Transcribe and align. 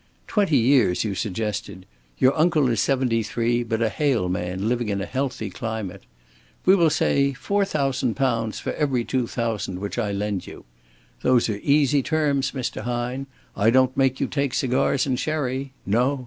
Twenty 0.25 0.57
years 0.57 1.03
you 1.03 1.13
suggested. 1.13 1.85
Your 2.17 2.35
uncle 2.35 2.67
is 2.71 2.79
seventy 2.79 3.21
three, 3.21 3.61
but 3.61 3.83
a 3.83 3.89
hale 3.89 4.29
man, 4.29 4.67
living 4.67 4.89
in 4.89 4.99
a 4.99 5.05
healthy 5.05 5.51
climate. 5.51 6.05
We 6.65 6.73
will 6.75 6.89
say 6.89 7.33
four 7.33 7.65
thousand 7.65 8.15
pounds 8.15 8.57
for 8.59 8.73
every 8.73 9.05
two 9.05 9.27
thousand 9.27 9.77
which 9.77 9.99
I 9.99 10.11
lend 10.11 10.47
you. 10.47 10.65
Those 11.21 11.49
are 11.49 11.59
easy 11.61 12.01
terms, 12.01 12.49
Mr. 12.51 12.81
Hine. 12.81 13.27
I 13.55 13.69
don't 13.69 13.95
make 13.95 14.19
you 14.19 14.25
take 14.25 14.55
cigars 14.55 15.05
and 15.05 15.19
sherry! 15.19 15.71
No! 15.85 16.19